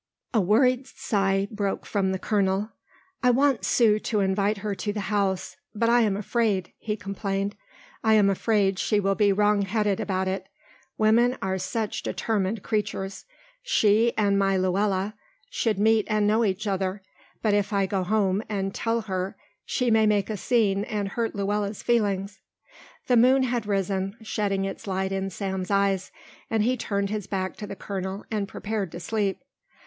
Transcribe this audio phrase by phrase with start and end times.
[0.33, 2.71] A worried sigh broke from the colonel.
[3.21, 7.55] "I want Sue to invite her to the house, but I am afraid," he complained;
[8.03, 10.47] "I am afraid she will be wrong headed about it.
[10.97, 13.25] Women are such determined creatures.
[13.61, 15.13] She and my Luella
[15.51, 17.03] should meet and know each other,
[17.43, 21.35] but if I go home and tell her she may make a scene and hurt
[21.35, 22.39] Luella's feelings."
[23.05, 26.11] The moon had risen, shedding its light in Sam's eyes,
[26.49, 29.43] and he turned his back to the colonel and prepared to sleep.